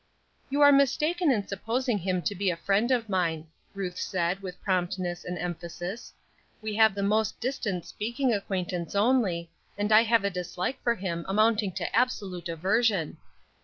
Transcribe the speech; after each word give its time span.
"You 0.49 0.61
are 0.61 0.71
mistaken 0.71 1.29
in 1.29 1.45
supposing 1.47 1.99
him 1.99 2.23
to 2.23 2.33
be 2.33 2.49
a 2.49 2.57
friend 2.57 2.89
of 2.89 3.07
mine," 3.07 3.45
Ruth 3.75 3.97
said, 3.99 4.39
with 4.41 4.59
promptness 4.63 5.23
and 5.23 5.37
emphasis. 5.37 6.11
"We 6.59 6.73
have 6.73 6.95
the 6.95 7.03
most 7.03 7.39
distant 7.39 7.85
speaking 7.85 8.33
acquaintance 8.33 8.95
only, 8.95 9.51
and 9.77 9.91
I 9.91 10.01
have 10.01 10.23
a 10.23 10.31
dislike 10.31 10.81
for 10.81 10.95
him 10.95 11.23
amounting 11.29 11.73
to 11.73 11.95
absolute 11.95 12.49
aversion." 12.49 13.17